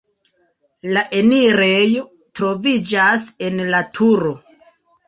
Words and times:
La 0.95 1.03
enirejo 1.17 2.09
troviĝas 2.41 3.31
en 3.51 3.67
la 3.75 3.87
turo. 4.01 4.39